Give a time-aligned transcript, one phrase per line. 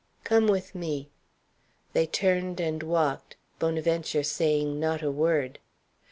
[0.23, 1.11] "Come with me."
[1.93, 5.59] They turned and walked, Bonaventure saying not a word.